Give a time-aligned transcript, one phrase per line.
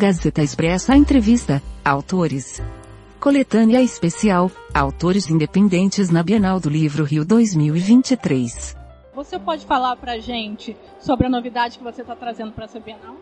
[0.00, 2.62] Gazeta Expressa Entrevista, Autores.
[3.20, 8.74] Coletânea Especial, Autores Independentes na Bienal do Livro Rio 2023.
[9.14, 13.14] Você pode falar pra gente sobre a novidade que você está trazendo para essa Bienal?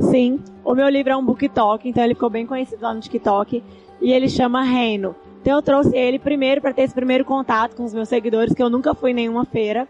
[0.00, 3.00] Sim, o meu livro é um book talk, então ele ficou bem conhecido lá no
[3.00, 3.62] TikTok,
[4.00, 5.14] e ele chama Reino.
[5.40, 8.62] Então eu trouxe ele primeiro para ter esse primeiro contato com os meus seguidores, que
[8.62, 9.86] eu nunca fui em nenhuma feira.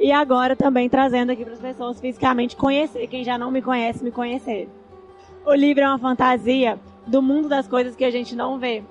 [0.00, 4.02] E agora também trazendo aqui para as pessoas fisicamente conhecer, quem já não me conhece,
[4.02, 4.68] me conhecer.
[5.44, 8.84] O livro é uma fantasia do mundo das coisas que a gente não vê.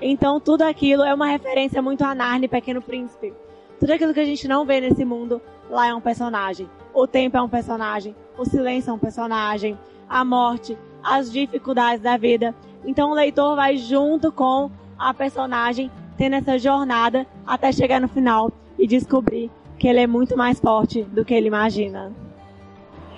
[0.00, 3.34] Então tudo aquilo é uma referência muito a Narnia e Pequeno Príncipe.
[3.78, 6.68] Tudo aquilo que a gente não vê nesse mundo, lá é um personagem.
[6.94, 12.16] O tempo é um personagem, o silêncio é um personagem, a morte, as dificuldades da
[12.16, 12.54] vida.
[12.84, 18.50] Então o leitor vai junto com a personagem tendo essa jornada até chegar no final
[18.78, 22.12] e descobrir que ele é muito mais forte do que ele imagina.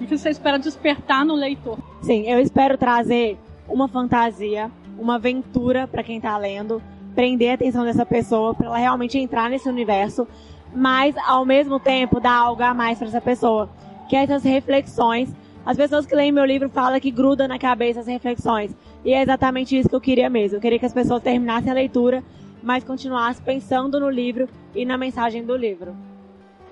[0.02, 1.78] O que você espera despertar no leitor?
[2.00, 3.38] Sim, eu espero trazer
[3.68, 6.82] uma fantasia, uma aventura para quem está lendo,
[7.14, 10.26] prender a atenção dessa pessoa para ela realmente entrar nesse universo,
[10.74, 13.70] mas ao mesmo tempo dar algo a mais para essa pessoa,
[14.08, 15.32] que é essas reflexões.
[15.64, 18.74] As pessoas que leem meu livro falam que gruda na cabeça as reflexões.
[19.04, 20.56] E é exatamente isso que eu queria mesmo.
[20.56, 22.24] Eu queria que as pessoas terminassem a leitura,
[22.60, 25.94] mas continuassem pensando no livro e na mensagem do livro.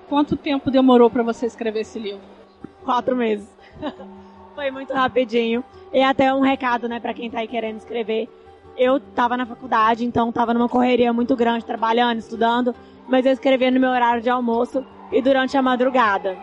[0.09, 2.40] Quanto tempo demorou para você escrever esse livro?
[2.83, 3.47] Quatro meses.
[4.55, 5.63] Foi muito rapidinho.
[5.93, 8.29] E até um recado, né, para quem está aí querendo escrever.
[8.77, 12.73] Eu estava na faculdade, então estava numa correria muito grande, trabalhando, estudando,
[13.07, 16.37] mas eu escrevia no meu horário de almoço e durante a madrugada.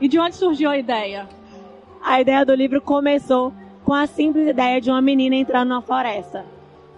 [0.00, 1.28] E de onde surgiu a ideia?
[2.02, 3.52] A ideia do livro começou
[3.84, 6.46] com a simples ideia de uma menina entrando na floresta.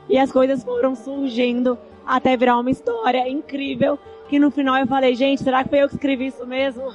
[0.08, 5.14] E as coisas foram surgindo até virar uma história incrível que no final eu falei,
[5.14, 6.92] gente, será que foi eu que escrevi isso mesmo?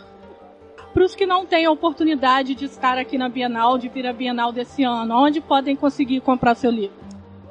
[0.97, 4.11] Para os que não têm a oportunidade de estar aqui na Bienal, de vir à
[4.11, 6.97] Bienal desse ano, onde podem conseguir comprar seu livro?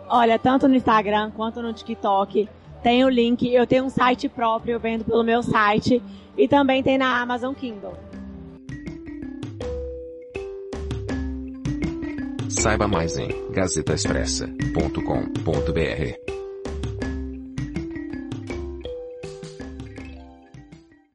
[0.08, 2.48] Olha, tanto no Instagram quanto no TikTok.
[2.82, 6.02] Tem o link, eu tenho um site próprio, eu vendo pelo meu site.
[6.36, 7.94] E também tem na Amazon Kindle.
[12.48, 16.25] Saiba mais em gazetaexpressa.com.br.